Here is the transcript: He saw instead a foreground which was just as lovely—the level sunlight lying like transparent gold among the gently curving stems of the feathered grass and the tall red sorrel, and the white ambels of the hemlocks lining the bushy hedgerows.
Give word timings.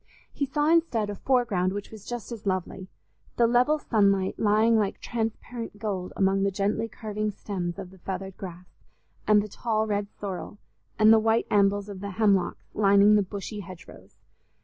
He 0.33 0.47
saw 0.47 0.67
instead 0.69 1.11
a 1.11 1.15
foreground 1.15 1.73
which 1.73 1.91
was 1.91 2.07
just 2.07 2.31
as 2.31 2.47
lovely—the 2.47 3.45
level 3.45 3.77
sunlight 3.77 4.39
lying 4.39 4.75
like 4.75 4.99
transparent 4.99 5.77
gold 5.77 6.11
among 6.15 6.41
the 6.41 6.49
gently 6.49 6.87
curving 6.87 7.29
stems 7.29 7.77
of 7.77 7.91
the 7.91 7.99
feathered 7.99 8.35
grass 8.35 8.65
and 9.27 9.43
the 9.43 9.47
tall 9.47 9.85
red 9.85 10.07
sorrel, 10.19 10.57
and 10.97 11.13
the 11.13 11.19
white 11.19 11.47
ambels 11.51 11.87
of 11.87 11.99
the 11.99 12.09
hemlocks 12.13 12.65
lining 12.73 13.13
the 13.13 13.21
bushy 13.21 13.59
hedgerows. 13.59 14.17